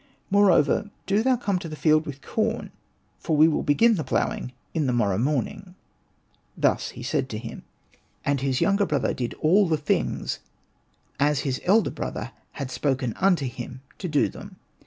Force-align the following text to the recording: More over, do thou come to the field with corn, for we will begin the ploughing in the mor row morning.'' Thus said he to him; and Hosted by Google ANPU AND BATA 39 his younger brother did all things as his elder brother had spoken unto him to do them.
More 0.31 0.49
over, 0.49 0.89
do 1.05 1.21
thou 1.21 1.35
come 1.35 1.59
to 1.59 1.69
the 1.69 1.75
field 1.75 2.07
with 2.07 2.23
corn, 2.23 2.71
for 3.19 3.37
we 3.37 3.47
will 3.47 3.61
begin 3.61 3.97
the 3.97 4.03
ploughing 4.03 4.51
in 4.73 4.87
the 4.87 4.93
mor 4.93 5.09
row 5.09 5.19
morning.'' 5.19 5.75
Thus 6.57 6.91
said 7.03 7.31
he 7.31 7.37
to 7.37 7.37
him; 7.37 7.63
and 8.25 8.39
Hosted 8.39 8.39
by 8.39 8.39
Google 8.39 8.39
ANPU 8.39 8.39
AND 8.39 8.39
BATA 8.39 8.41
39 8.41 8.47
his 8.47 8.61
younger 8.61 8.85
brother 8.87 9.13
did 9.13 9.33
all 9.43 9.77
things 9.77 10.39
as 11.19 11.39
his 11.41 11.61
elder 11.65 11.91
brother 11.91 12.31
had 12.53 12.71
spoken 12.71 13.13
unto 13.17 13.45
him 13.45 13.81
to 13.99 14.07
do 14.07 14.27
them. 14.27 14.55